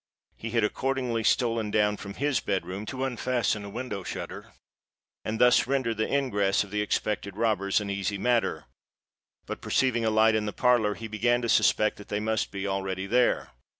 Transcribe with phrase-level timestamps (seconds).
[0.35, 4.51] He had accordingly stolen down from his bed room to unfasten a window shutter,
[5.23, 8.65] and thus render the ingress of the expected robbers an easy matter:
[9.45, 12.65] but perceiving a light in the parlour, he began to suspect that they must be
[12.65, 13.49] already there.